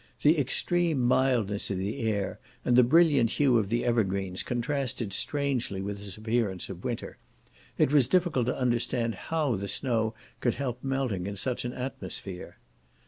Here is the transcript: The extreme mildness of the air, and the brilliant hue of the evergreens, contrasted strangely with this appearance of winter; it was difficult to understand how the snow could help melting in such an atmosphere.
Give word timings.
The 0.23 0.39
extreme 0.39 0.99
mildness 1.07 1.69
of 1.69 1.77
the 1.77 1.99
air, 2.01 2.39
and 2.65 2.75
the 2.75 2.83
brilliant 2.83 3.29
hue 3.33 3.59
of 3.59 3.69
the 3.69 3.85
evergreens, 3.85 4.41
contrasted 4.41 5.13
strangely 5.13 5.79
with 5.79 5.99
this 5.99 6.17
appearance 6.17 6.69
of 6.69 6.83
winter; 6.83 7.19
it 7.77 7.91
was 7.91 8.07
difficult 8.07 8.47
to 8.47 8.57
understand 8.59 9.13
how 9.13 9.55
the 9.57 9.67
snow 9.67 10.15
could 10.39 10.55
help 10.55 10.83
melting 10.83 11.27
in 11.27 11.35
such 11.35 11.65
an 11.65 11.73
atmosphere. 11.73 12.57